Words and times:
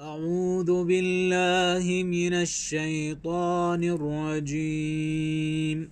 أعوذ 0.00 0.84
بالله 0.84 2.04
من 2.04 2.32
الشيطان 2.32 3.84
الرجيم. 3.84 5.90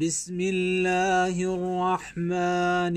بسم 0.00 0.40
الله 0.40 1.54
الرحمن 1.54 2.96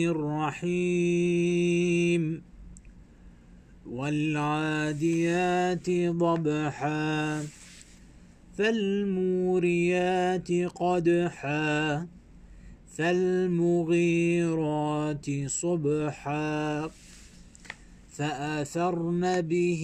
الرحيم. 0.61 2.41
والعاديات 3.89 5.89
ضبحا 5.89 7.43
فالموريات 8.57 10.51
قدحا 10.51 12.07
فالمغيرات 12.97 13.65
صبحا. 15.47 16.89
فأثرن 18.17 19.41
به 19.41 19.83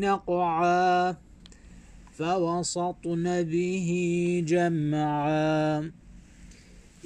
نقعا 0.00 1.16
فوسطن 2.12 3.42
به 3.42 3.88
جمعا 4.46 5.78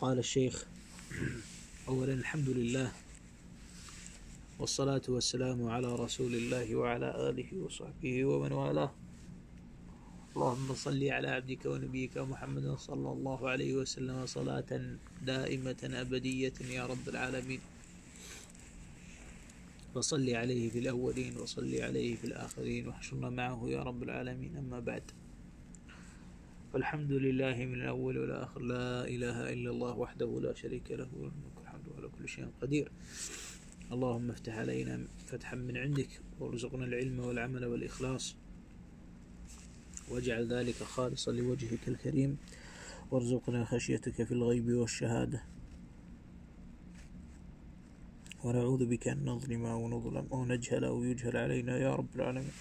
قال 0.00 0.18
الشيخ. 0.18 0.64
أولا 1.88 2.14
الحمد 2.14 2.48
لله 2.48 2.92
والصلاة 4.58 5.02
والسلام 5.08 5.68
على 5.68 5.94
رسول 5.94 6.34
الله 6.34 6.76
وعلى 6.76 7.30
آله 7.30 7.50
وصحبه 7.58 8.24
ومن 8.24 8.52
والاه. 8.52 8.92
اللهم 10.36 10.74
صل 10.74 11.02
على 11.04 11.28
عبدك 11.28 11.66
ونبيك 11.66 12.18
محمد 12.18 12.76
صلى 12.78 13.12
الله 13.12 13.48
عليه 13.48 13.74
وسلم 13.74 14.26
صلاة 14.26 14.70
دائمة 15.26 15.82
أبدية 15.82 16.54
يا 16.70 16.86
رب 16.86 17.08
العالمين. 17.08 17.60
وصل 19.94 20.30
عليه 20.30 20.70
في 20.70 20.78
الأولين 20.78 21.36
وصل 21.36 21.74
عليه 21.74 22.16
في 22.16 22.24
الآخرين 22.24 22.88
واحشرنا 22.88 23.30
معه 23.30 23.60
يا 23.66 23.82
رب 23.82 24.02
العالمين. 24.02 24.56
أما 24.56 24.80
بعد. 24.80 25.02
والحمد 26.74 27.12
لله 27.12 27.56
من 27.64 27.74
الأول 27.74 28.18
والآخر 28.18 28.60
لا 28.60 29.04
إله 29.08 29.52
إلا 29.52 29.70
الله 29.70 29.98
وحده 29.98 30.40
لا 30.40 30.54
شريك 30.54 30.90
له 30.90 31.08
الملك 31.14 31.56
الحمد 31.62 31.86
على 31.96 32.08
كل 32.08 32.28
شيء 32.28 32.48
قدير. 32.62 32.92
اللهم 33.92 34.30
افتح 34.30 34.54
علينا 34.54 35.06
فتحا 35.26 35.56
من 35.56 35.76
عندك 35.76 36.20
وارزقنا 36.40 36.84
العلم 36.84 37.20
والعمل 37.20 37.64
والإخلاص. 37.64 38.36
واجعل 40.10 40.52
ذلك 40.52 40.74
خالصا 40.74 41.32
لوجهك 41.32 41.88
الكريم. 41.88 42.36
وارزقنا 43.10 43.64
خشيتك 43.64 44.22
في 44.22 44.32
الغيب 44.32 44.72
والشهادة. 44.72 45.42
ونعوذ 48.44 48.86
بك 48.86 49.08
أن 49.08 49.24
نظلم 49.24 49.64
أو 49.66 49.88
نظلم 49.88 50.26
أو 50.32 50.44
نجهل 50.44 50.84
أو 50.84 51.04
يجهل 51.04 51.36
علينا 51.36 51.78
يا 51.78 51.94
رب 51.94 52.16
العالمين. 52.16 52.52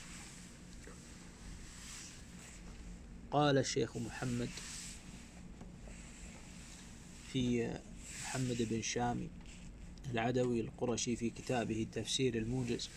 قال 3.38 3.58
الشيخ 3.58 3.98
محمد 3.98 4.50
في 7.32 7.70
محمد 8.24 8.68
بن 8.70 8.82
شامي 8.82 9.30
العدوي 10.12 10.60
القرشي 10.60 11.16
في 11.16 11.30
كتابه 11.30 11.82
التفسير 11.82 12.38
الموجز 12.38 12.90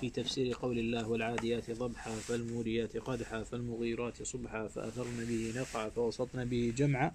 في 0.00 0.10
تفسير 0.10 0.54
قول 0.54 0.78
الله 0.78 1.08
والعاديات 1.08 1.70
ضبحا 1.70 2.10
فالموريات 2.10 2.96
قدحا 2.96 3.42
فالمغيرات 3.42 4.22
صبحا 4.22 4.68
فأثرن 4.68 5.24
به 5.24 5.52
نقعا 5.56 5.88
فوسطن 5.88 6.44
به 6.44 6.72
جمعا. 6.76 7.12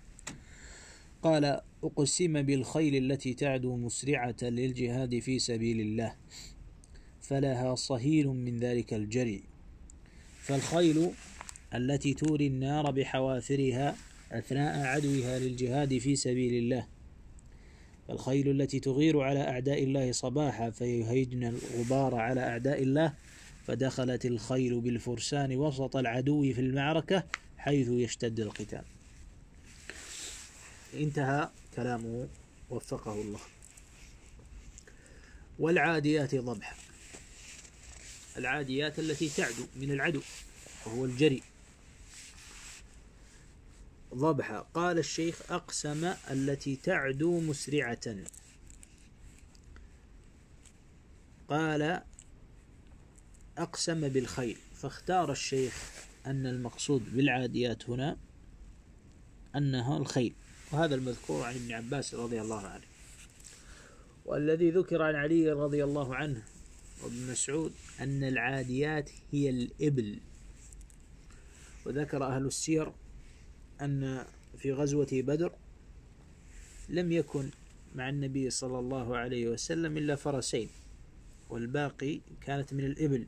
قال 1.24 1.62
أقسم 1.84 2.42
بالخيل 2.42 3.12
التي 3.12 3.34
تعدو 3.34 3.76
مسرعة 3.76 4.38
للجهاد 4.42 5.20
في 5.20 5.40
سبيل 5.40 5.82
الله 5.82 6.16
فلها 7.22 7.76
صهيل 7.76 8.28
من 8.28 8.60
ذلك 8.60 8.94
الجري 8.94 9.44
فالخيل 10.42 11.12
التي 11.74 12.14
توري 12.14 12.48
النار 12.48 12.92
بحوافرها 12.92 13.96
أثناء 14.32 14.86
عدوها 14.86 15.40
للجهاد 15.40 15.98
في 15.98 16.16
سبيل 16.16 16.54
الله. 16.54 16.88
الخيل 18.10 18.62
التي 18.62 18.80
تغير 18.80 19.20
على 19.20 19.42
أعداء 19.42 19.84
الله 19.84 20.12
صباحا 20.12 20.70
فيهيجن 20.70 21.44
الغبار 21.44 22.16
على 22.16 22.42
أعداء 22.42 22.84
الله 22.84 23.14
فدخلت 23.68 24.26
الخيل 24.26 24.82
بالفرسان 24.82 25.56
وسط 25.56 25.96
العدو 25.96 26.54
في 26.54 26.62
المعركة 26.62 27.24
حيث 27.58 27.88
يشتد 27.90 28.40
القتال. 28.40 28.84
انتهى 30.94 31.50
كلامه. 31.76 32.28
وفقه 32.70 33.22
الله. 33.22 33.40
والعاديات 35.60 36.36
ضبحا. 36.36 36.76
العاديات 38.38 39.00
التي 39.00 39.30
تعدو 39.30 39.66
من 39.76 39.92
العدو 39.92 40.22
وهو 40.86 41.06
الجري. 41.06 41.42
ضبحة 44.14 44.68
قال 44.74 44.98
الشيخ 44.98 45.52
أقسم 45.52 46.14
التي 46.32 46.76
تعدو 46.76 47.40
مسرعة. 47.40 48.16
قال 51.48 52.02
أقسم 53.58 54.10
بالخيل. 54.10 54.58
فاختار 54.76 55.32
الشيخ 55.32 56.06
أن 56.26 56.46
المقصود 56.46 57.16
بالعاديات 57.16 57.90
هنا 57.90 58.18
أنها 59.56 59.98
الخيل. 59.98 60.34
وهذا 60.72 60.96
المذكور 60.96 61.44
عن 61.44 61.56
ابن 61.56 61.72
عباس 61.72 62.16
رضي 62.16 62.42
الله 62.42 62.68
عنه. 62.68 62.86
والذي 64.26 64.72
ذكر 64.72 65.02
عن 65.02 65.16
علي 65.16 65.52
رضي 65.52 65.84
الله 65.84 66.16
عنه 66.16 66.44
وابن 67.04 67.32
مسعود 67.32 67.74
أن 68.00 68.24
العاديات 68.24 69.10
هي 69.32 69.50
الإبل. 69.50 70.20
وذكر 71.86 72.24
أهل 72.24 72.46
السير 72.46 72.92
أن 73.82 74.26
في 74.58 74.74
غزوة 74.74 75.08
بدر 75.12 75.52
لم 76.90 77.12
يكن 77.12 77.50
مع 77.96 78.10
النبي 78.10 78.50
صلى 78.50 78.80
الله 78.80 79.18
عليه 79.18 79.50
وسلم 79.50 79.98
إلا 79.98 80.16
فرسين 80.16 80.70
والباقي 81.50 82.20
كانت 82.42 82.74
من 82.74 82.86
الإبل. 82.86 83.28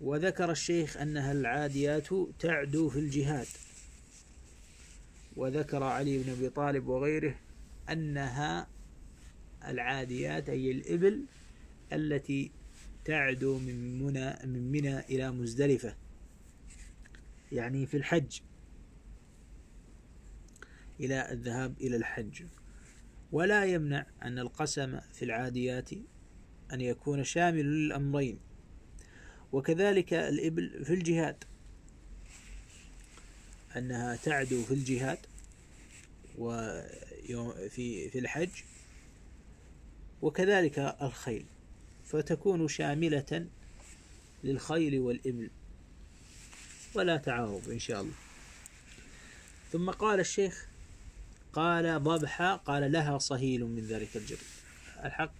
وذكر 0.00 0.50
الشيخ 0.50 0.96
أنها 0.96 1.32
العاديات 1.32 2.08
تعدو 2.38 2.88
في 2.88 2.98
الجهاد. 2.98 3.46
وذكر 5.36 5.82
علي 5.82 6.18
بن 6.18 6.30
أبي 6.30 6.48
طالب 6.48 6.86
وغيره 6.86 7.34
أنها 7.90 8.68
العاديات 9.66 10.48
أي 10.48 10.70
الإبل 10.70 11.24
التي 11.92 12.50
تعدو 13.04 13.58
من 13.58 14.02
منى 14.02 14.36
من 14.44 14.72
منى 14.72 14.98
إلى 14.98 15.30
مزدلفة. 15.32 15.94
يعني 17.52 17.86
في 17.86 17.96
الحج. 17.96 18.40
إلى 21.00 21.32
الذهاب 21.32 21.80
إلى 21.80 21.96
الحج. 21.96 22.42
ولا 23.32 23.64
يمنع 23.64 24.06
أن 24.22 24.38
القسم 24.38 25.00
في 25.12 25.24
العاديات 25.24 25.90
أن 26.72 26.80
يكون 26.80 27.24
شامل 27.24 27.64
للأمرين. 27.64 28.38
وكذلك 29.52 30.14
الإبل 30.14 30.84
في 30.84 30.94
الجهاد. 30.94 31.44
أنها 33.76 34.16
تعدو 34.16 34.62
في 34.62 34.74
الجهاد 34.74 35.18
وفي 36.38 38.10
في 38.10 38.18
الحج. 38.18 38.62
وكذلك 40.22 40.78
الخيل. 40.78 41.46
فتكون 42.04 42.68
شاملة 42.68 43.46
للخيل 44.44 45.00
والإبل. 45.00 45.50
ولا 46.94 47.16
تعارض 47.16 47.68
إن 47.68 47.78
شاء 47.78 48.00
الله. 48.00 48.14
ثم 49.72 49.90
قال 49.90 50.20
الشيخ 50.20 50.66
قال 51.52 52.02
ضبحة 52.02 52.56
قال 52.56 52.92
لها 52.92 53.18
صهيل 53.18 53.64
من 53.64 53.82
ذلك 53.82 54.16
الجلد 54.16 54.38
الحق 55.04 55.32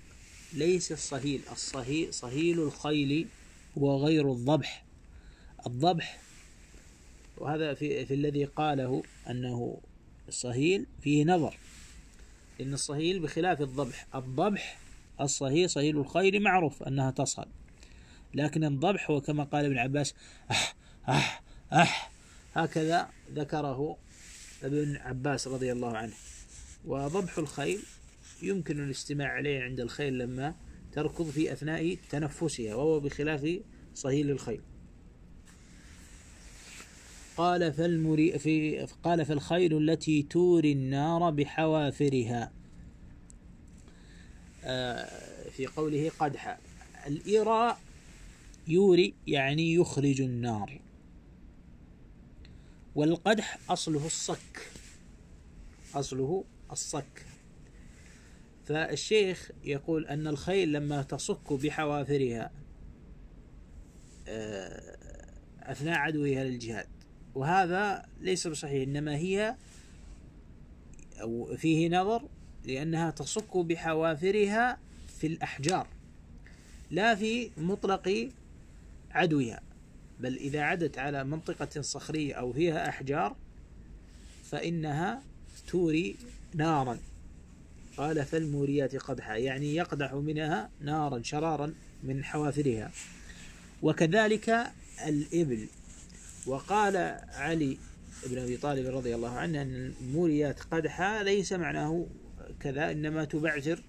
ليس 0.52 0.93
الصهيل 0.93 1.41
الصهيل 1.52 2.14
صهيل 2.14 2.61
الخيل 2.61 3.29
هو 3.79 4.05
غير 4.06 4.32
الضبح. 4.32 4.85
الضبح 5.67 6.20
وهذا 7.37 7.75
في, 7.75 8.06
في 8.06 8.14
الذي 8.14 8.44
قاله 8.44 9.03
أنه 9.31 9.81
الصهيل 10.29 10.87
فيه 11.03 11.25
نظر. 11.25 11.56
إن 12.61 12.75
الصهيل 12.75 13.19
بخلاف 13.19 13.61
الضبح 13.61 14.06
الضبح 14.14 14.79
الصهيل 15.20 15.70
صهيل 15.70 15.99
الخيل 15.99 16.43
معروف 16.43 16.82
أنها 16.82 17.11
تصهل 17.11 17.49
لكن 18.35 18.64
الضبح 18.64 19.11
هو 19.11 19.20
كما 19.20 19.44
قال 19.44 19.64
ابن 19.64 19.79
عباس 19.79 20.14
أح 20.50 20.75
أح 21.08 21.43
أح. 21.73 22.11
هكذا 22.55 23.08
ذكره 23.35 23.97
ابن 24.62 24.97
عباس 24.97 25.49
رضي 25.49 25.73
الله 25.73 25.97
عنه. 25.97 26.12
وضبح 26.85 27.38
الخيل 27.38 27.81
يمكن 28.43 28.85
الاستماع 28.85 29.29
عليه 29.29 29.62
عند 29.62 29.81
الخيل 29.81 30.19
لما 30.19 30.55
تركض 30.93 31.31
في 31.31 31.52
أثناء 31.52 31.97
تنفسها 32.11 32.75
وهو 32.75 33.00
بخلاف 33.00 33.61
صهيل 33.94 34.31
الخيل. 34.31 34.61
قال 37.37 37.73
فالمري 37.73 38.38
في 38.38 38.87
قال 39.03 39.26
فالخيل 39.26 39.91
التي 39.91 40.23
توري 40.23 40.73
النار 40.73 41.31
بحوافرها. 41.31 42.53
آه، 44.64 45.50
في 45.50 45.67
قوله 45.67 46.11
قدح. 46.19 46.58
الإيراء 47.06 47.81
يوري 48.69 49.14
يعني 49.26 49.75
يخرج 49.75 50.20
النار. 50.20 50.81
والقدح 52.94 53.58
أصله 53.70 54.06
الصك. 54.06 54.70
أصله 55.94 56.44
الصك. 56.72 57.26
فالشيخ 58.64 59.50
يقول 59.64 60.06
أن 60.06 60.26
الخيل 60.26 60.72
لما 60.72 61.02
تصك 61.02 61.52
بحوافرها 61.52 62.50
آه، 64.28 64.96
أثناء 65.62 65.98
عدوها 65.98 66.44
للجهاد. 66.44 66.88
وهذا 67.34 68.06
ليس 68.20 68.46
بصحيح 68.46 68.82
إنما 68.82 69.16
هي 69.16 69.56
أو 71.20 71.56
فيه 71.56 71.88
نظر 71.88 72.28
لأنها 72.64 73.10
تصك 73.10 73.56
بحوافرها 73.56 74.78
في 75.20 75.26
الأحجار 75.26 75.86
لا 76.90 77.14
في 77.14 77.50
مطلق 77.56 78.28
عدوها. 79.10 79.69
بل 80.22 80.37
إذا 80.37 80.62
عدت 80.62 80.99
على 80.99 81.25
منطقة 81.25 81.81
صخرية 81.81 82.34
أو 82.34 82.52
فيها 82.52 82.88
أحجار 82.88 83.37
فإنها 84.44 85.22
توري 85.69 86.17
نارا. 86.55 86.99
قال 87.96 88.25
فالموريات 88.25 88.96
قدحا 88.96 89.37
يعني 89.37 89.75
يقدح 89.75 90.14
منها 90.14 90.70
نارا 90.81 91.22
شرارا 91.22 91.75
من 92.02 92.25
حوافرها. 92.25 92.90
وكذلك 93.82 94.72
الإبل. 95.06 95.67
وقال 96.46 96.96
علي 97.34 97.78
بن 98.26 98.38
أبي 98.38 98.56
طالب 98.56 98.87
رضي 98.96 99.14
الله 99.14 99.31
عنه 99.31 99.62
أن 99.62 99.93
الموريات 100.02 100.61
قدحا 100.61 101.22
ليس 101.22 101.52
معناه 101.52 102.06
كذا 102.61 102.90
إنما 102.93 103.25
تبعثر 103.25 103.82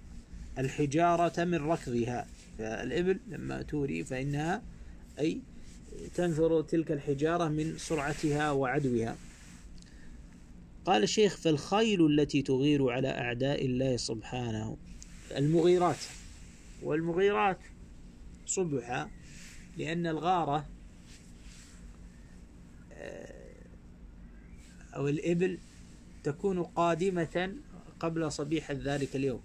الحجارة 0.58 1.44
من 1.44 1.54
ركضها. 1.54 2.26
فالإبل 2.58 3.18
لما 3.28 3.62
توري 3.62 4.04
فإنها 4.04 4.62
أي 5.18 5.40
تنثر 6.14 6.62
تلك 6.62 6.92
الحجارة 6.92 7.48
من 7.48 7.78
سرعتها 7.78 8.50
وعدوها. 8.50 9.16
قال 10.84 11.02
الشيخ 11.02 11.36
فالخيل 11.36 12.06
التي 12.06 12.42
تغير 12.42 12.90
على 12.90 13.08
أعداء 13.08 13.66
الله 13.66 13.96
سبحانه 13.96 14.76
المغيرات. 15.36 15.96
والمغيرات 16.82 17.58
صبحا 18.46 19.10
لأن 19.78 20.06
الغارة 20.06 20.66
آه، 22.92 23.34
أو 24.96 25.08
الإبل 25.08 25.58
تكون 26.24 26.62
قادمة 26.62 27.54
قبل 28.00 28.32
صبيح 28.32 28.70
ذلك 28.70 29.16
اليوم 29.16 29.40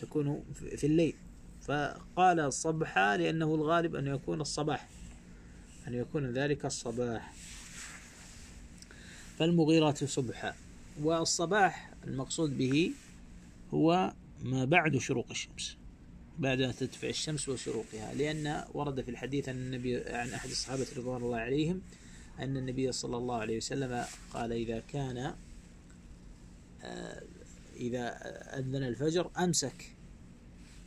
تكون 0.00 0.44
في 0.76 0.86
الليل. 0.86 1.14
فقال 1.62 2.52
صبحا 2.52 3.16
لأنه 3.16 3.54
الغالب 3.54 3.94
أن 3.96 4.06
يكون 4.06 4.40
الصباح. 4.40 4.88
أن 5.88 5.94
يكون 5.94 6.30
ذلك 6.30 6.64
الصباح. 6.64 7.34
فالمغيرات 9.38 10.04
صبحا. 10.04 10.54
والصباح 11.02 11.90
المقصود 12.06 12.58
به 12.58 12.92
هو 13.74 14.12
ما 14.42 14.64
بعد 14.64 14.98
شروق 14.98 15.26
الشمس. 15.30 15.76
بعد 16.38 16.60
أن 16.60 16.74
تدفع 16.74 17.08
الشمس 17.08 17.48
وشروقها. 17.48 18.14
لأن 18.14 18.64
ورد 18.74 19.00
في 19.00 19.10
الحديث 19.10 19.48
عن 19.48 19.56
النبي 19.56 19.96
عن 19.96 20.30
أحد 20.30 20.50
الصحابة 20.50 20.86
رضوان 20.96 21.22
الله 21.22 21.38
عليهم 21.38 21.80
أن 22.38 22.56
النبي 22.56 22.92
صلى 22.92 23.16
الله 23.16 23.36
عليه 23.36 23.56
وسلم 23.56 24.04
قال 24.32 24.52
إذا 24.52 24.82
كان 24.88 25.34
آه، 26.82 27.22
إذا 27.76 28.08
أذن 28.58 28.82
الفجر 28.82 29.30
أمسك. 29.38 29.94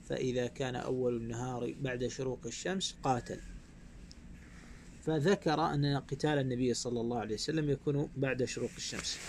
فإذا 0.09 0.47
كان 0.47 0.75
أول 0.75 1.17
النهار 1.17 1.75
بعد 1.81 2.07
شروق 2.07 2.39
الشمس 2.45 2.95
قاتل. 3.03 3.39
فذكر 5.07 5.65
أن 5.73 5.85
قتال 5.85 6.39
النبي 6.39 6.73
صلى 6.73 7.01
الله 7.01 7.19
عليه 7.19 7.35
وسلم 7.35 7.69
يكون 7.69 8.09
بعد 8.17 8.43
شروق 8.43 8.69
الشمس. 8.77 9.19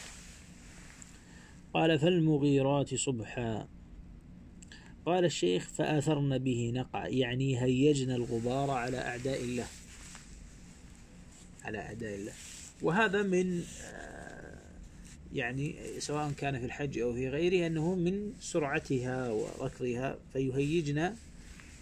قال 1.74 1.98
فالمغيرات 1.98 2.94
صبحا. 2.94 3.68
قال 5.06 5.24
الشيخ 5.24 5.68
فآثرن 5.68 6.38
به 6.38 6.72
نقع 6.74 7.08
يعني 7.08 7.62
هيجنا 7.62 8.16
الغبار 8.16 8.70
على 8.70 8.98
أعداء 8.98 9.44
الله. 9.44 9.66
على 11.64 11.78
أعداء 11.78 12.14
الله. 12.14 12.32
وهذا 12.82 13.22
من 13.22 13.62
آه، 13.84 14.58
يعني 15.32 15.76
سواء 15.98 16.30
كان 16.30 16.58
في 16.58 16.64
الحج 16.64 16.98
أو 16.98 17.14
في 17.14 17.28
غيره 17.28 17.66
أنه 17.66 17.94
من 17.94 18.32
سرعتها 18.40 19.30
وركضها 19.30 20.18
فيهيجنا 20.32 21.16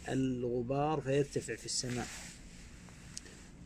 الغبار 0.08 1.00
فيرتفع 1.00 1.54
في 1.54 1.66
السماء. 1.66 2.06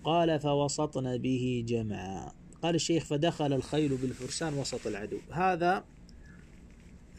قال 0.05 0.41
فوسطن 0.41 1.19
به 1.19 1.65
جمعا 1.69 2.33
قال 2.63 2.75
الشيخ 2.75 3.05
فدخل 3.05 3.53
الخيل 3.53 3.97
بالفرسان 3.97 4.55
وسط 4.55 4.87
العدو. 4.87 5.19
هذا 5.31 5.85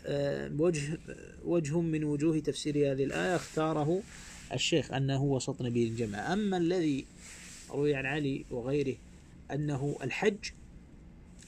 آه، 0.06 0.52
وجه 0.60 1.00
وجه 1.46 1.82
من 1.82 2.04
وجوه 2.04 2.40
تفسير 2.40 2.92
هذه 2.92 3.04
الآية 3.04 3.36
اختاره 3.36 4.04
الشيخ 4.54 4.92
أنه 4.92 5.24
وسطن 5.24 5.70
به 5.70 5.84
الجمع 5.84 6.34
أما 6.34 6.58
الذي 6.58 7.06
روي 7.70 7.96
عن 7.96 8.06
علي 8.06 8.46
وغيره 8.52 8.96
أنه 9.52 9.98
الحج 10.04 10.52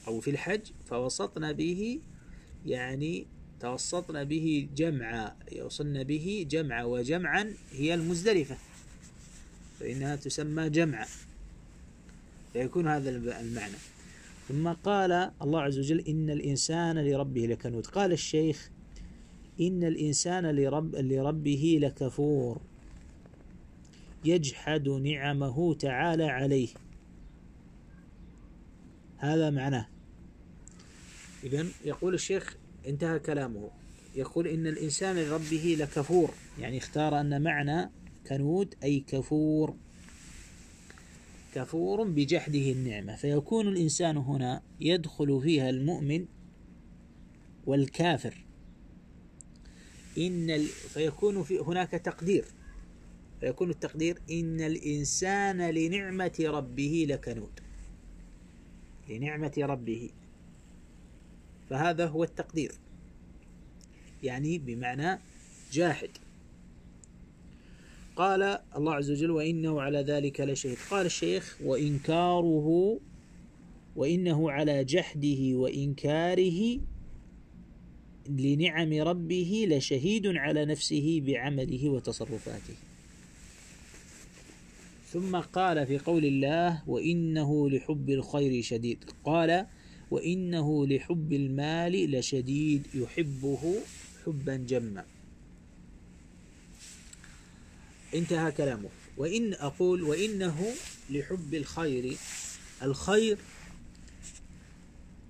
أو 0.06 0.20
في 0.20 0.30
الحج 0.30 0.60
فوسطنا 0.86 1.52
به 1.52 2.00
يعني 2.66 3.26
توسطنا 3.60 4.22
به 4.22 4.68
جمعا 4.76 5.36
يوصلنا 5.52 6.02
به 6.02 6.46
جمعا 6.50 6.84
وجمعا 6.84 7.54
هي 7.72 7.94
المزدلفة 7.94 8.56
فإنها 9.80 10.16
تسمى 10.16 10.70
جمعا 10.70 11.06
فيكون 12.54 12.88
هذا 12.88 13.10
المعنى. 13.40 13.76
ثم 14.48 14.68
قال 14.68 15.30
الله 15.42 15.60
عز 15.60 15.78
وجل 15.78 16.00
إن 16.00 16.30
الإنسان 16.30 16.98
لربه 16.98 17.46
لكنود. 17.46 17.86
قال 17.86 18.12
الشيخ 18.12 18.70
إن 19.60 19.84
الإنسان 19.84 20.46
لرب 20.46 20.96
لربه 20.96 21.78
لكفور. 21.82 22.60
يجحد 24.24 24.88
نعمه 24.88 25.74
تعالى 25.74 26.24
عليه. 26.24 26.68
هذا 29.18 29.50
معناه. 29.50 29.88
إذن 31.44 31.68
يقول 31.84 32.14
الشيخ 32.14 32.56
انتهى 32.86 33.18
كلامه. 33.18 33.70
يقول 34.14 34.46
إن 34.46 34.66
الإنسان 34.66 35.16
لربه 35.16 35.76
لكفور. 35.80 36.30
يعني 36.60 36.78
اختار 36.78 37.20
أن 37.20 37.42
معنى 37.42 37.90
كنود 38.28 38.74
أي 38.82 39.00
كفور. 39.00 39.74
كفور 41.54 42.02
بجحده 42.02 42.72
النعمة. 42.72 43.16
فيكون 43.16 43.68
الإنسان 43.68 44.16
هنا 44.16 44.62
يدخل 44.80 45.40
فيها 45.42 45.70
المؤمن 45.70 46.26
والكافر. 47.66 48.46
إن 50.18 50.50
ال... 50.50 50.64
فيكون 50.66 51.42
في 51.42 51.58
هناك 51.58 51.90
تقدير. 51.90 52.44
فيكون 53.40 53.70
التقدير 53.70 54.18
إن 54.30 54.60
الإنسان 54.60 55.70
لنعمة 55.70 56.36
ربه 56.40 57.06
لكنود. 57.08 57.60
لنعمة 59.08 59.52
ربه. 59.58 60.10
فهذا 61.70 62.06
هو 62.06 62.24
التقدير. 62.24 62.72
يعني 64.22 64.58
بمعنى 64.58 65.20
جاحد. 65.72 66.10
قال 68.16 68.58
الله 68.76 68.94
عز 68.94 69.10
وجل 69.10 69.30
وإنه 69.30 69.80
على 69.80 69.98
ذلك 69.98 70.40
لشهيد. 70.40 70.78
قال 70.90 71.06
الشيخ 71.06 71.58
وإنكاره 71.64 73.00
وإنه 73.96 74.50
على 74.50 74.84
جحده 74.84 75.40
وإنكاره 75.54 76.80
لنعم 78.28 78.92
ربه 78.92 79.66
لشهيد 79.68 80.26
على 80.26 80.64
نفسه 80.64 81.22
بعمله 81.26 81.88
وتصرفاته. 81.88 82.74
ثم 85.06 85.36
قال 85.36 85.86
في 85.86 85.98
قول 85.98 86.24
الله 86.24 86.88
وإنه 86.88 87.70
لحب 87.70 88.10
الخير 88.10 88.62
شديد. 88.62 89.04
قال 89.24 89.66
وإنه 90.10 90.86
لحب 90.86 91.32
المال 91.32 92.10
لشديد 92.10 92.86
يحبه 92.94 93.74
حبا 94.26 94.56
جما. 94.56 95.04
انتهى 98.14 98.52
كلامه. 98.52 98.88
وإن 99.16 99.54
أقول 99.54 100.02
وإنه 100.02 100.64
لحب 101.10 101.54
الخير 101.54 102.16
الخير 102.82 103.38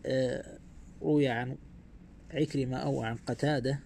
آه، 0.07 0.59
روي 1.03 1.29
عن 1.29 1.57
عكرمة 2.31 2.77
أو 2.77 3.03
عن 3.03 3.17
قتادة 3.17 3.81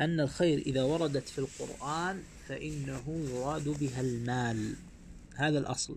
أن 0.00 0.20
الخير 0.20 0.58
إذا 0.58 0.82
وردت 0.82 1.28
في 1.28 1.38
القرآن 1.38 2.22
فإنه 2.48 3.26
يراد 3.34 3.68
بها 3.68 4.00
المال. 4.00 4.74
هذا 5.36 5.58
الأصل. 5.58 5.96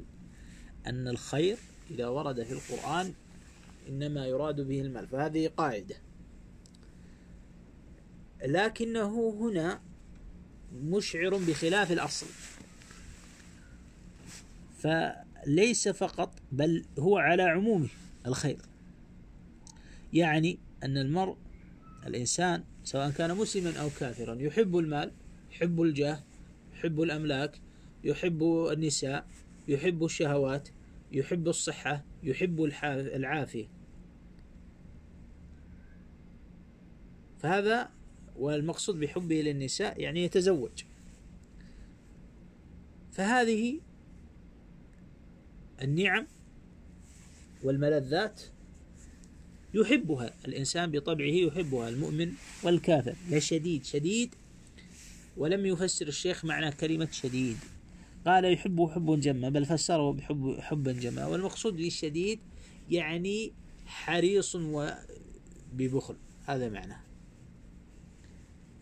أن 0.88 1.08
الخير 1.08 1.58
إذا 1.92 2.08
ورد 2.08 2.44
في 2.44 2.52
القرآن 2.52 3.14
إنما 3.90 4.28
يراد 4.28 4.62
به 4.62 4.82
المال. 4.82 5.08
فهذه 5.08 5.48
قاعدة. 5.48 5.96
لكنه 8.46 9.30
هنا 9.40 9.82
مشعر 10.84 11.38
بخلاف 11.38 11.92
الأصل. 11.92 12.26
فليس 14.78 15.88
فقط 15.88 16.34
بل 16.52 16.86
هو 17.00 17.18
على 17.18 17.44
عمومه 17.44 17.88
الخير. 18.26 18.58
يعني 20.14 20.60
أن 20.84 20.98
المرء 20.98 21.38
الإنسان 22.08 22.64
سواء 22.84 23.10
كان 23.10 23.38
مسلما 23.38 23.78
أو 23.82 23.90
كافرا 24.00 24.36
يحب 24.36 24.78
المال 24.78 25.12
يحب 25.52 25.82
الجاه 25.82 26.24
يحب 26.74 27.02
الأملاك 27.02 27.60
يحب 28.04 28.44
النساء 28.72 29.28
يحب 29.68 30.04
الشهوات 30.04 30.70
يحب 31.12 31.48
الصحة 31.48 32.04
يحب 32.24 32.64
العافية. 32.92 33.68
فهذا 37.40 37.90
والمقصود 38.40 39.00
بحبه 39.00 39.42
للنساء 39.42 40.02
يعني 40.02 40.24
يتزوج. 40.24 40.84
فهذه 43.12 43.80
النعم 45.82 46.28
والملذات 47.64 48.42
يحبها 49.74 50.34
الإنسان 50.48 50.92
بطبعه 50.92 51.26
يحبها 51.26 51.90
المؤمن 51.90 52.32
والكافر. 52.64 53.16
لا 53.30 53.40
شديد 53.40 53.84
شديد. 53.84 54.36
ولم 55.38 55.66
يفسر 55.66 56.08
الشيخ 56.08 56.46
معنى 56.46 56.72
كلمة 56.72 57.08
شديد. 57.12 57.58
قال 58.26 58.54
يحب 58.54 58.90
حب 58.96 59.20
جما 59.20 59.50
بل 59.50 59.66
فسره 59.66 60.12
بحب 60.12 60.58
حبا 60.60 60.92
جما 60.92 61.26
والمقصود 61.26 61.76
بالشديد 61.76 62.40
يعني 62.92 63.54
حريص 63.86 64.56
وببخل 64.56 66.16
هذا 66.46 66.70
معناه. 66.70 67.00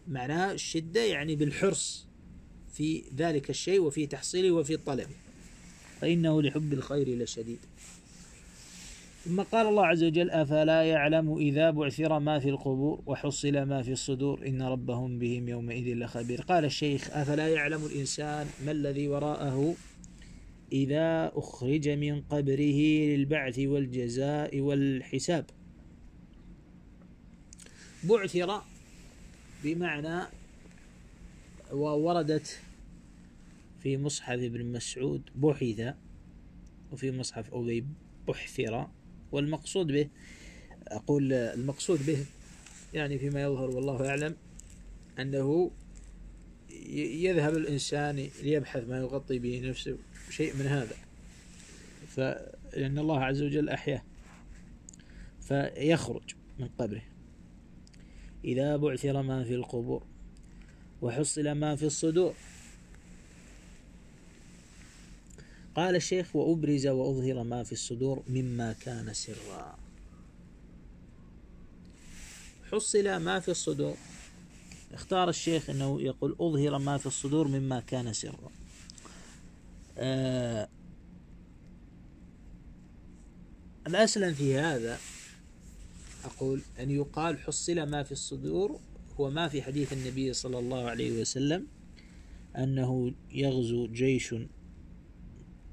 معناه 0.07 0.51
الشدة 0.51 1.03
يعني 1.05 1.35
بالحرص 1.35 2.07
في 2.73 3.03
ذلك 3.15 3.49
الشيء 3.49 3.81
وفي 3.81 4.07
تحصيله 4.07 4.51
وفي 4.51 4.77
طلبه. 4.77 5.15
فإنه 6.01 6.41
لحب 6.41 6.73
الخير 6.73 7.17
لشديد. 7.23 7.59
ثم 9.25 9.41
قال 9.41 9.67
الله 9.67 9.85
عز 9.85 10.03
وجل 10.03 10.29
أفلا 10.29 10.83
يعلم 10.83 11.37
إذا 11.37 11.71
بعثر 11.71 12.19
ما 12.19 12.39
في 12.39 12.49
القبور 12.49 13.01
وحصل 13.05 13.61
ما 13.61 13.81
في 13.81 13.91
الصدور 13.91 14.47
إن 14.47 14.61
ربهم 14.61 15.19
بهم 15.19 15.49
يومئذ 15.49 15.95
لخبير. 15.97 16.41
قال 16.41 16.65
الشيخ 16.65 17.09
أفلا 17.11 17.47
يعلم 17.47 17.85
الإنسان 17.85 18.47
ما 18.65 18.71
الذي 18.71 19.07
وراءه 19.07 19.75
إذا 20.71 21.31
أخرج 21.35 21.89
من 21.89 22.21
قبره 22.21 22.79
للبعث 23.15 23.59
والجزاء 23.59 24.59
والحساب؟ 24.59 25.45
بعثر 28.03 28.61
بمعنى 29.63 30.23
ووردت 31.71 32.59
في 33.79 33.97
مصحف 33.97 34.39
ابن 34.39 34.65
مسعود 34.65 35.21
بحث 35.35 35.95
وفي 36.91 37.11
مصحف 37.11 37.53
أبي 37.53 37.85
بحثر 38.27 38.87
والمقصود 39.31 39.87
به 39.87 40.09
أقول 40.87 41.33
المقصود 41.33 42.05
به 42.05 42.25
يعني 42.93 43.19
فيما 43.19 43.43
يظهر 43.43 43.69
والله 43.69 44.09
أعلم 44.09 44.35
أنه 45.19 45.71
يذهب 46.95 47.57
الإنسان 47.57 48.27
ليبحث 48.43 48.87
ما 48.87 48.97
يغطي 48.97 49.39
به 49.39 49.61
نفسه 49.69 49.97
شيء 50.29 50.55
من 50.55 50.65
هذا. 50.65 50.95
فلأن 52.07 52.99
الله 52.99 53.19
عز 53.23 53.41
وجل 53.41 53.69
أحياه 53.69 54.03
فيخرج 55.41 56.35
من 56.59 56.67
قبره. 56.67 57.12
إذا 58.45 58.77
بعثر 58.77 59.21
ما 59.21 59.43
في 59.43 59.55
القبور 59.55 60.03
وحصل 61.01 61.51
ما 61.51 61.75
في 61.75 61.85
الصدور. 61.85 62.33
قال 65.75 65.95
الشيخ 65.95 66.35
وأبرز 66.35 66.87
وأظهر 66.87 67.43
ما 67.43 67.63
في 67.63 67.71
الصدور 67.71 68.23
مما 68.27 68.73
كان 68.73 69.13
سرا. 69.13 69.77
حصل 72.71 73.15
ما 73.17 73.39
في 73.39 73.51
الصدور. 73.51 73.95
اختار 74.93 75.29
الشيخ 75.29 75.69
أنه 75.69 76.01
يقول 76.01 76.35
أظهر 76.39 76.77
ما 76.77 76.97
في 76.97 77.05
الصدور 77.05 77.47
مما 77.47 77.79
كان 77.79 78.13
سرا. 78.13 78.51
آه 79.97 80.69
الأسلم 83.87 84.33
في 84.33 84.57
هذا 84.57 84.99
أقول 86.25 86.61
أن 86.79 86.91
يقال 86.91 87.39
حصل 87.39 87.83
ما 87.83 88.03
في 88.03 88.11
الصدور 88.11 88.79
هو 89.19 89.29
ما 89.29 89.47
في 89.47 89.61
حديث 89.61 89.93
النبي 89.93 90.33
صلى 90.33 90.59
الله 90.59 90.89
عليه 90.89 91.21
وسلم 91.21 91.67
أنه 92.57 93.13
يغزو 93.31 93.87
جيش 93.87 94.35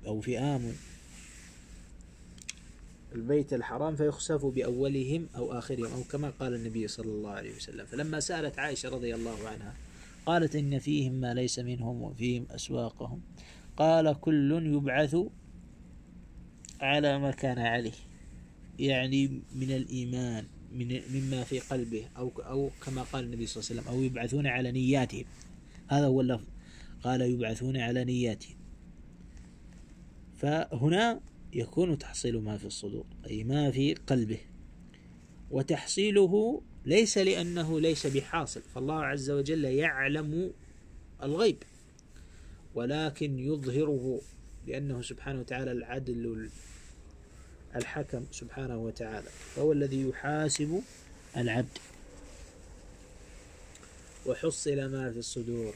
أو 0.07 0.21
فئام 0.21 0.73
البيت 3.15 3.53
الحرام 3.53 3.97
فيخسف 3.97 4.47
بأولهم 4.47 5.29
أو 5.37 5.53
آخرهم 5.59 5.93
أو 5.93 6.03
كما 6.03 6.31
قال 6.31 6.55
النبي 6.55 6.89
صلى 6.89 7.11
الله 7.11 7.31
عليه 7.31 7.57
وسلم. 7.57 7.87
فلما 7.87 8.21
سألت 8.21 8.59
عائشة 8.59 8.89
رضي 8.89 9.15
الله 9.15 9.49
عنها 9.49 9.75
قالت 10.27 10.57
إن 10.57 10.79
فيهم 10.79 11.13
ما 11.13 11.35
ليس 11.35 11.59
منهم 11.59 12.03
وفيهم 12.03 12.47
أسواقهم. 12.51 13.21
قال 13.77 14.21
كل 14.21 14.67
يبعث 14.67 15.17
على 16.81 17.19
ما 17.19 17.31
كان 17.31 17.59
عليه. 17.59 18.10
يعني 18.81 19.43
من 19.55 19.71
الإيمان 19.71 20.45
من 20.73 21.01
مما 21.15 21.45
في 21.45 21.59
قلبه 21.59 22.05
أو 22.17 22.33
أو 22.39 22.71
كما 22.87 23.03
قال 23.03 23.25
النبي 23.25 23.47
صلى 23.47 23.63
الله 23.63 23.71
عليه 23.71 23.81
وسلم 23.81 23.95
أو 23.95 24.03
يبعثون 24.05 24.47
على 24.47 24.73
نياتهم. 24.73 25.25
هذا 25.89 26.07
هو 26.07 26.21
اللفظ. 26.21 26.47
قال 27.03 27.21
يبعثون 27.21 27.77
على 27.77 28.05
نياتهم. 28.05 28.57
فهنا 30.37 31.21
يكون 31.53 31.99
تحصيل 31.99 32.41
ما 32.41 32.57
في 32.57 32.65
الصدور 32.65 33.07
أي 33.27 33.45
ما 33.45 33.71
في 33.71 33.95
قلبه. 33.95 34.39
وتحصيله 35.51 36.63
ليس 36.87 37.19
لأنه 37.19 37.81
ليس 37.81 38.07
بحاصل 38.07 38.63
فالله 38.63 39.05
عز 39.05 39.31
وجل 39.31 39.65
يعلم 39.65 40.53
الغيب 41.23 41.63
ولكن 42.75 43.39
يظهره 43.39 44.21
لأنه 44.67 45.03
سبحانه 45.03 45.41
وتعالى 45.41 45.73
العدل 45.73 46.51
الحكم 47.77 48.25
سبحانه 48.31 48.77
وتعالى 48.77 49.29
فهو 49.55 49.73
الذي 49.73 50.09
يحاسب 50.09 50.83
العبد. 51.37 51.79
وحصل 54.27 54.91
ما 54.91 55.13
في 55.13 55.19
الصدور. 55.19 55.75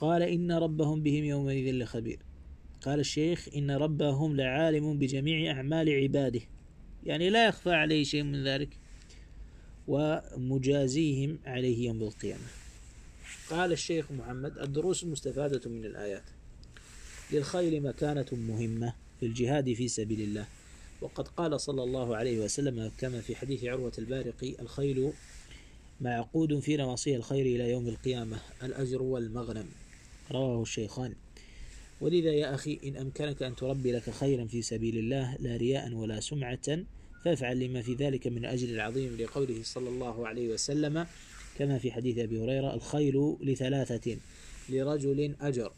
قال 0.00 0.22
إن 0.22 0.52
ربهم 0.52 1.02
بهم 1.02 1.24
يومئذ 1.24 1.74
لخبير. 1.74 2.18
قال 2.82 3.00
الشيخ 3.00 3.48
إن 3.56 3.70
ربهم 3.70 4.36
لعالم 4.36 4.98
بجميع 4.98 5.52
أعمال 5.52 6.02
عباده. 6.02 6.40
يعني 7.04 7.30
لا 7.30 7.48
يخفى 7.48 7.70
عليه 7.70 8.04
شيء 8.04 8.22
من 8.22 8.44
ذلك. 8.44 8.68
ومجازيهم 9.88 11.38
عليه 11.46 11.86
يوم 11.86 12.02
القيامة. 12.02 12.46
قال 13.50 13.72
الشيخ 13.72 14.12
محمد 14.12 14.58
الدروس 14.58 15.02
المستفادة 15.02 15.70
من 15.70 15.84
الآيات. 15.84 16.24
للخيل 17.32 17.82
مكانة 17.82 18.26
مهمة. 18.32 18.94
في 19.20 19.26
الجهاد 19.26 19.72
في 19.72 19.88
سبيل 19.88 20.20
الله. 20.20 20.46
وقد 21.00 21.28
قال 21.28 21.60
صلى 21.60 21.82
الله 21.82 22.16
عليه 22.16 22.40
وسلم 22.40 22.92
كما 22.98 23.20
في 23.20 23.36
حديث 23.36 23.64
عروة 23.64 23.92
البارقي 23.98 24.54
الخيل 24.60 25.12
معقود 26.00 26.58
في 26.58 26.76
نواصي 26.76 27.16
الخير 27.16 27.46
إلى 27.46 27.70
يوم 27.70 27.88
القيامة 27.88 28.38
الأجر 28.62 29.02
والمغنم. 29.02 29.66
رواه 30.32 30.62
الشيخان. 30.62 31.14
ولذا 32.00 32.32
يا 32.32 32.54
أخي 32.54 32.78
إن 32.84 32.96
أمكنك 32.96 33.42
أن 33.42 33.56
تربي 33.56 33.92
لك 33.92 34.10
خيرا 34.10 34.44
في 34.44 34.62
سبيل 34.62 34.98
الله 34.98 35.36
لا 35.40 35.56
رياء 35.56 35.92
ولا 35.92 36.20
سمعة 36.20 36.78
فافعل 37.24 37.58
لما 37.60 37.82
في 37.82 37.94
ذلك 37.94 38.26
من 38.26 38.44
أجل 38.44 38.74
العظيم 38.74 39.16
لقوله 39.16 39.62
صلى 39.62 39.88
الله 39.88 40.28
عليه 40.28 40.48
وسلم 40.48 41.06
كما 41.58 41.78
في 41.78 41.92
حديث 41.92 42.18
أبي 42.18 42.40
هريرة 42.40 42.74
الخيل 42.74 43.36
لثلاثة 43.40 44.16
لرجل 44.68 45.34
أجر 45.40 45.72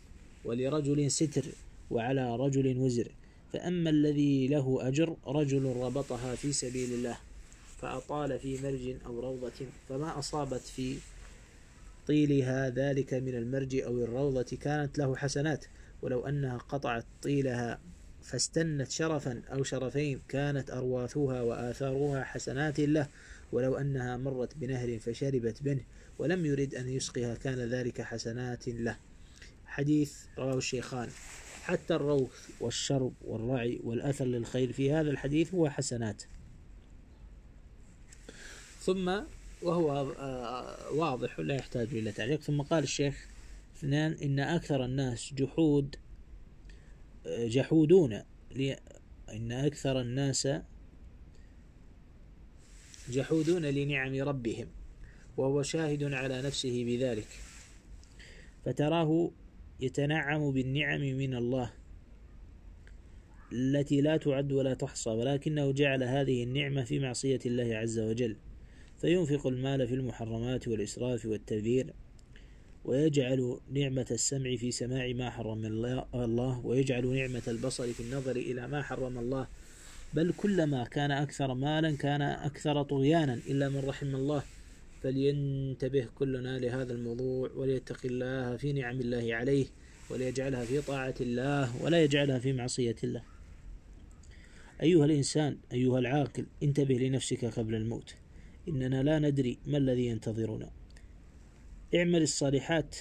ولرجل 0.45 1.11
ستر 1.11 1.45
وعلى 1.91 2.37
رجل 2.37 2.79
وزر. 2.79 3.09
فأما 3.53 3.91
الذي 3.91 4.49
له 4.49 4.89
أجر 4.89 5.17
رجل 5.27 5.77
ربطها 5.77 6.35
في 6.35 6.53
سبيل 6.53 6.93
الله 6.93 7.19
فأطال 7.83 8.39
في 8.39 8.63
مرج 8.63 8.97
أو 9.07 9.21
روضة 9.21 9.67
فما 9.89 10.19
أصابت 10.19 10.61
في 10.61 10.97
طيلها 12.07 12.71
ذلك 12.71 13.15
من 13.15 13.35
المرج 13.35 13.77
أو 13.77 14.05
الروضة 14.05 14.59
كانت 14.61 14.99
له 14.99 15.17
حسنات. 15.17 15.65
ولو 16.03 16.27
أنها 16.27 16.59
قطعت 16.59 17.05
طيلها 17.23 17.81
فاستنت 18.23 18.91
شرفا 18.91 19.43
أو 19.53 19.63
شرفين 19.63 20.21
كانت 20.29 20.71
أرواثها 20.71 21.43
وآثارها 21.43 22.25
حسنات 22.25 22.81
له. 22.81 23.09
ولو 23.53 23.77
أنها 23.77 24.17
مرت 24.17 24.57
بنهر 24.57 24.99
فشربت 24.99 25.63
منه 25.63 25.85
ولم 26.19 26.47
يرد 26.47 26.75
أن 26.75 26.89
يسقها 26.89 27.35
كان 27.35 27.59
ذلك 27.59 28.03
حسنات 28.03 28.69
له. 28.69 28.97
حديث 29.67 30.15
رواه 30.39 30.57
الشيخان. 30.57 31.09
حتى 31.63 31.95
الروث 31.95 32.51
والشرب 32.61 33.13
والرعي 33.25 33.81
والأثر 33.85 34.25
للخير 34.25 34.73
في 34.73 34.93
هذا 34.93 35.11
الحديث 35.11 35.55
هو 35.55 35.71
حسنات. 35.71 36.23
ثم 38.81 39.21
وهو 39.63 40.15
آه، 40.19 40.93
واضح 40.93 41.41
لا 41.41 41.55
يحتاج 41.55 41.89
إلى 41.93 42.13
تعليق. 42.13 42.41
ثم 42.41 42.63
قال 42.63 42.85
الشيخ 42.85 43.29
اثنان 43.77 44.13
إن 44.13 44.41
أكثر 44.41 44.85
الناس 44.85 45.35
جحود 45.35 45.97
آه، 47.27 47.47
جحودون. 47.47 48.23
إن 49.33 49.53
أكثر 49.53 50.01
الناس 50.01 50.49
جحودون 53.09 53.63
لنعم 53.63 54.15
ربهم 54.15 54.67
وهو 55.37 55.63
شاهد 55.63 56.03
على 56.03 56.43
نفسه 56.43 56.85
بذلك. 56.85 57.29
فتراه 58.65 59.31
يتنعم 59.83 60.53
بالنعم 60.53 61.01
من 61.01 61.35
الله 61.35 61.73
التي 63.53 64.01
لا 64.01 64.17
تعد 64.17 64.53
ولا 64.53 64.75
تحصى 64.75 65.11
ولكنه 65.11 65.73
جعل 65.73 66.03
هذه 66.03 66.43
النعمة 66.43 66.85
في 66.85 66.99
معصية 66.99 67.41
الله 67.47 67.77
عز 67.77 67.99
وجل. 67.99 68.37
فينفق 69.01 69.47
المال 69.47 69.89
في 69.89 69.95
المحرمات 69.95 70.69
والإسراف 70.69 71.27
والتبذير 71.27 71.93
ويجعل 72.85 73.61
نعمة 73.73 74.07
السمع 74.11 74.57
في 74.57 74.71
سماع 74.71 75.13
ما 75.13 75.31
حرم 75.31 75.65
الله 76.15 76.67
ويجعل 76.67 77.07
نعمة 77.07 77.43
البصر 77.49 77.93
في 77.93 78.01
النظر 78.01 78.37
إلى 78.37 78.69
ما 78.69 78.83
حرم 78.83 79.19
الله. 79.19 79.47
بل 80.15 80.33
كلما 80.37 80.85
كان 80.85 81.11
أكثر 81.11 81.55
مالا 81.55 81.97
كان 81.97 82.23
أكثر 82.23 82.83
طغيانا 82.83 83.35
إلا 83.35 83.69
من 83.69 83.85
رحم 83.85 84.15
الله. 84.15 84.43
فلينتبه 85.03 86.09
كلنا 86.15 86.59
لهذا 86.59 86.93
الموضوع 86.93 87.51
وليتق 87.51 88.01
الله 88.05 88.57
في 88.57 88.73
نعم 88.73 89.01
الله 89.01 89.35
عليه 89.35 89.67
وليجعلها 90.11 90.65
في 90.65 90.81
طاعة 90.81 91.15
الله 91.21 91.83
ولا 91.83 92.03
يجعلها 92.05 92.39
في 92.39 92.53
معصية 92.53 92.97
الله. 93.05 93.23
أيها 94.83 95.05
الإنسان 95.05 95.57
أيها 95.73 95.99
العاقل 95.99 96.47
انتبه 96.63 96.95
لنفسك 96.95 97.45
قبل 97.45 97.75
الموت. 97.75 98.15
إننا 98.69 99.03
لا 99.03 99.19
ندري 99.19 99.59
ما 99.67 99.79
الذي 99.79 100.07
ينتظرنا. 100.07 100.71
اعمل 101.95 102.23
الصالحات 102.23 102.97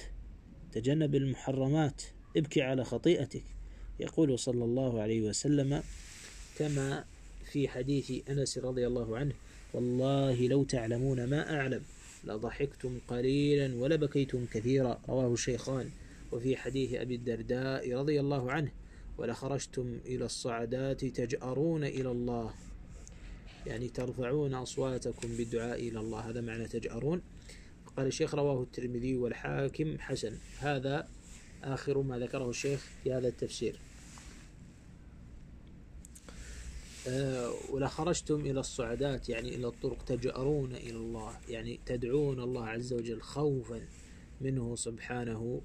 تجنب 0.72 1.14
المحرمات 1.14 2.02
ابكي 2.36 2.62
على 2.62 2.84
خطيئتك. 2.84 3.44
يقول 4.00 4.38
صلى 4.38 4.64
الله 4.64 5.00
عليه 5.00 5.22
وسلم 5.22 5.82
كما 6.58 7.04
في 7.52 7.68
حديث 7.68 8.12
أنس 8.30 8.58
رضي 8.58 8.86
الله 8.86 9.18
عنه 9.18 9.34
والله 9.74 10.46
لو 10.48 10.64
تعلمون 10.64 11.24
ما 11.24 11.60
أعلم 11.60 11.82
لضحكتم 12.24 12.98
قليلا 13.08 13.74
ولبكيتم 13.74 14.46
كثيرا. 14.52 15.00
رواه 15.08 15.32
الشيخان. 15.32 15.90
وفي 16.32 16.56
حديث 16.56 16.94
أبي 16.94 17.14
الدرداء 17.14 17.92
رضي 17.92 18.20
الله 18.20 18.52
عنه 18.52 18.72
ولخرجتم 19.18 19.98
إلى 20.06 20.24
الصعدات 20.24 21.04
تجأرون 21.04 21.84
إلى 21.84 22.10
الله. 22.10 22.54
يعني 23.66 23.88
ترفعون 23.88 24.54
أصواتكم 24.54 25.28
بالدعاء 25.36 25.88
إلى 25.88 26.00
الله. 26.00 26.20
هذا 26.20 26.40
معنى 26.40 26.68
تجأرون. 26.68 27.22
قال 27.96 28.06
الشيخ 28.06 28.34
رواه 28.34 28.62
الترمذي 28.62 29.16
والحاكم 29.16 29.98
حسن. 29.98 30.34
هذا 30.58 31.08
آخر 31.64 32.02
ما 32.02 32.18
ذكره 32.18 32.50
الشيخ 32.50 32.86
في 33.04 33.12
هذا 33.12 33.28
التفسير. 33.28 33.78
أه 37.08 37.52
ولا 37.70 37.88
خرجتم 37.88 38.40
إلى 38.40 38.60
الصعدات 38.60 39.28
يعني 39.28 39.54
إلى 39.54 39.66
الطرق 39.66 40.04
تجأرون 40.04 40.74
إلى 40.74 40.96
الله 40.96 41.32
يعني 41.48 41.80
تدعون 41.86 42.40
الله 42.40 42.66
عز 42.66 42.92
وجل 42.92 43.20
خوفا 43.20 43.80
منه 44.40 44.76
سبحانه 44.76 45.60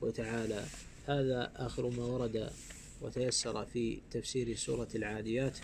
وتعالى. 0.00 0.64
هذا 1.06 1.52
آخر 1.56 1.90
ما 1.90 2.04
ورد 2.04 2.50
وتيسر 3.02 3.64
في 3.64 4.00
تفسير 4.10 4.56
سورة 4.56 4.88
العاديات. 4.94 5.58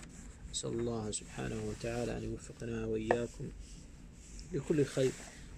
نسأل 0.50 0.70
الله 0.70 1.10
سبحانه 1.10 1.68
وتعالى 1.68 2.16
أن 2.16 2.22
يوفقنا 2.22 2.86
وإياكم 2.86 3.48
لكل 4.52 4.84
خير 4.84 5.12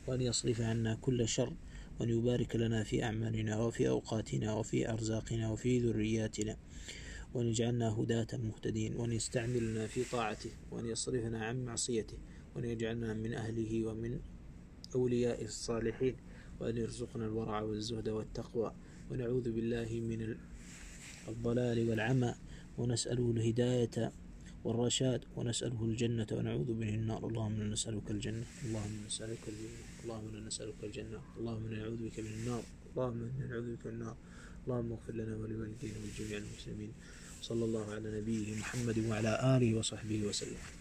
وأن 0.07 0.21
يصرف 0.21 0.61
عنا 0.61 0.99
كل 1.01 1.29
شر 1.29 1.53
وأن 2.01 2.09
يبارك 2.09 2.57
لنا 2.57 2.85
في 2.85 3.05
أعمالنا 3.05 3.61
وفي 3.61 3.89
أوقاتنا 3.89 4.55
وفي 4.55 4.91
أرزاقنا 4.91 5.51
وفي 5.51 5.79
ذرياتنا. 5.79 6.57
وأن 7.35 7.47
يجعلنا 7.47 7.89
هداة 7.89 8.27
مهتدين 8.33 8.97
وأن 8.97 9.13
يستعملنا 9.13 9.87
في 9.87 10.05
طاعته 10.05 10.51
وأن 10.71 10.87
يصرفنا 10.87 11.45
عن 11.45 11.65
معصيته 11.65 12.19
وأن 12.55 12.65
يجعلنا 12.65 13.15
من 13.15 13.35
أهله 13.35 13.87
ومن 13.87 14.21
أولياء 14.95 15.45
الصالحين 15.45 16.17
وأن 16.61 16.77
يرزقنا 16.77 17.25
الورع 17.27 17.61
والزهد 17.61 18.09
والتقوى. 18.09 18.75
ونعوذ 19.11 19.53
بالله 19.53 19.91
من 20.11 20.37
الضلال 21.29 21.89
والعمى 21.89 22.35
ونسأله 22.79 23.31
الهداية 23.31 24.13
والرشاد 24.65 25.25
ونسأله 25.37 25.85
الجنة 25.85 26.27
ونعوذ 26.33 26.71
به 26.75 26.95
النار. 26.95 27.27
اللهم 27.29 27.55
إنا 27.61 27.73
نسألك 27.75 28.11
الجنة 28.11 28.47
اللهم 28.65 28.95
نسألك 29.07 29.43
الجنة 29.49 29.81
اللهم 30.05 30.29
إنا 30.29 30.41
نسألك 30.47 30.85
الجنة 30.85 31.21
اللهم 31.39 31.67
إنا 31.67 31.79
نعوذ 31.79 32.01
بك 32.07 32.21
من 32.21 32.33
النار 32.39 32.65
اللهم 32.91 33.19
إنا 33.23 33.47
نعوذ 33.47 33.67
بك 33.75 33.87
من 33.87 33.93
النار. 33.93 34.17
اللهم 34.61 34.93
اغفر 34.93 35.15
لنا 35.15 35.37
ولوالدينا 35.37 35.97
ولجميع 35.99 36.39
المسلمين. 36.39 36.93
صلى 37.41 37.65
الله 37.65 37.95
على 37.95 38.21
نبيه 38.21 38.55
محمد 38.55 38.99
وعلى 39.09 39.57
آله 39.57 39.75
وصحبه 39.79 40.23
وسلم. 40.29 40.80